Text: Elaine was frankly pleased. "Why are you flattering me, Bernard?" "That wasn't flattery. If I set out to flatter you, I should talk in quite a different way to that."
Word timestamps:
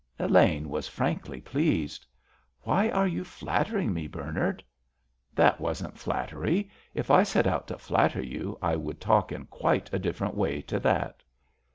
Elaine 0.17 0.67
was 0.67 0.87
frankly 0.87 1.39
pleased. 1.41 2.07
"Why 2.61 2.89
are 2.89 3.05
you 3.05 3.23
flattering 3.23 3.93
me, 3.93 4.07
Bernard?" 4.07 4.63
"That 5.35 5.59
wasn't 5.61 5.99
flattery. 5.99 6.71
If 6.95 7.11
I 7.11 7.21
set 7.21 7.45
out 7.45 7.67
to 7.67 7.77
flatter 7.77 8.23
you, 8.23 8.57
I 8.63 8.73
should 8.73 8.99
talk 8.99 9.31
in 9.31 9.45
quite 9.45 9.93
a 9.93 9.99
different 9.99 10.33
way 10.33 10.63
to 10.63 10.79
that." 10.79 11.21